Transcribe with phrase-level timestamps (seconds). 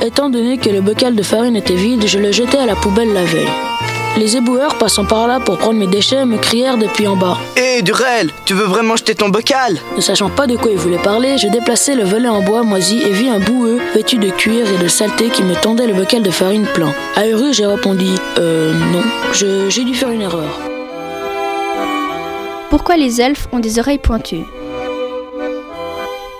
[0.00, 3.12] Étant donné que le bocal de farine était vide, je le jetais à la poubelle
[3.12, 3.48] la veille.
[4.16, 7.36] Les éboueurs passant par là pour prendre mes déchets me crièrent depuis en bas.
[7.56, 9.76] Hé, Durel, tu veux vraiment jeter ton bocal?
[9.96, 13.00] Ne sachant pas de quoi ils voulaient parler, je déplaçais le volet en bois moisi
[13.02, 16.22] et vis un boueux vêtu de cuir et de saleté qui me tendait le bocal
[16.22, 16.92] de farine plein.
[17.16, 18.06] Ahuru, j'ai répondu
[18.38, 19.02] Euh, non,
[19.32, 20.58] je- j'ai dû faire une erreur.
[22.70, 24.44] Pourquoi les elfes ont des oreilles pointues?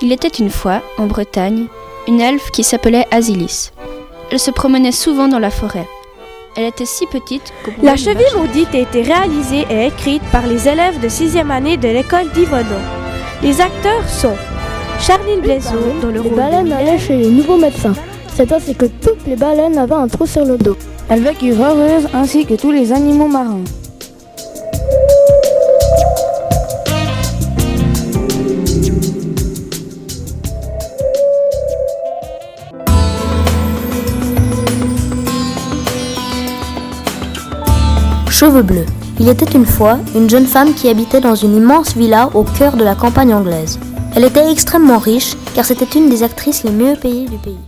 [0.01, 1.67] Il était une fois, en Bretagne,
[2.09, 3.71] une elfe qui s'appelait Asilis.
[4.33, 5.87] Elle se promenait souvent dans la forêt.
[6.57, 10.67] Elle était si petite pouvait La cheville maudite a été réalisée et écrite par les
[10.67, 12.79] élèves de 6e année de l'école d'Yvono.
[13.43, 14.35] Les acteurs sont
[14.99, 17.95] Charline Blaiseau dans le Les rôle de baleines allaient chez les nouveaux médecins.
[18.35, 20.77] C'est ainsi que toutes les baleines avaient un trou sur le dos.
[21.11, 23.65] Elles vécurent heureuses ainsi que tous les animaux marins.
[38.39, 38.87] Cheveux bleus.
[39.19, 42.77] Il était une fois une jeune femme qui habitait dans une immense villa au cœur
[42.77, 43.81] de la campagne anglaise.
[44.15, 47.59] Elle était extrêmement riche car c'était une des actrices les mieux payées du pays.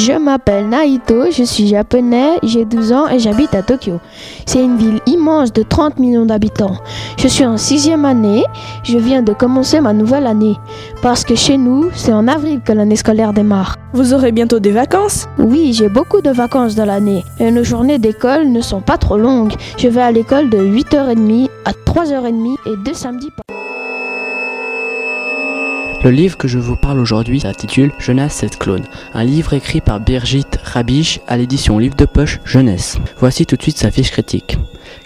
[0.00, 3.98] Je m'appelle Naito, je suis japonais, j'ai 12 ans et j'habite à Tokyo.
[4.46, 6.76] C'est une ville immense de 30 millions d'habitants.
[7.18, 8.44] Je suis en sixième année,
[8.84, 10.56] je viens de commencer ma nouvelle année.
[11.02, 13.74] Parce que chez nous, c'est en avril que l'année scolaire démarre.
[13.92, 15.26] Vous aurez bientôt des vacances?
[15.36, 19.18] Oui, j'ai beaucoup de vacances dans l'année et nos journées d'école ne sont pas trop
[19.18, 19.54] longues.
[19.78, 23.47] Je vais à l'école de 8h30 à 3h30 et deux samedis par
[26.04, 29.98] Le livre que je vous parle aujourd'hui s'intitule Jeunesse cette clone, un livre écrit par
[29.98, 32.98] Birgit Rabiche à l'édition Livre de Poche Jeunesse.
[33.18, 34.58] Voici tout de suite sa fiche critique.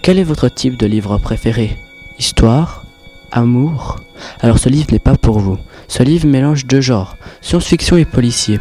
[0.02, 1.78] Quel est votre type de livre préféré?
[2.18, 2.84] Histoire?
[3.30, 4.00] Amour?
[4.40, 5.58] Alors ce livre n'est pas pour vous.
[5.88, 8.60] Ce livre mélange deux genres, science-fiction et policier.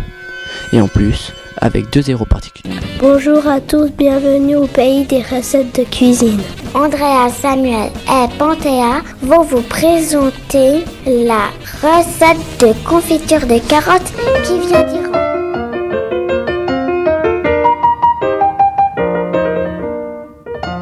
[0.71, 2.75] Et en plus, avec deux héros particuliers.
[2.99, 6.41] Bonjour à tous, bienvenue au pays des recettes de cuisine.
[6.73, 11.49] Andrea, Samuel et Panthéa vont vous présenter la
[11.81, 14.13] recette de confiture de carottes
[14.43, 15.11] qui vient d'Iran.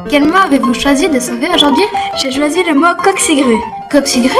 [0.08, 1.84] Quel mot avez-vous choisi de sauver aujourd'hui?
[2.20, 3.60] J'ai choisi le mot coccigrue.
[3.90, 4.30] Coccigrue?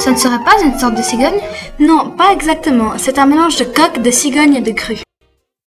[0.00, 1.40] Ce ne serait pas une sorte de cigogne?
[1.78, 2.94] Non, pas exactement.
[2.96, 4.98] C'est un mélange de coq, de cigogne et de grue.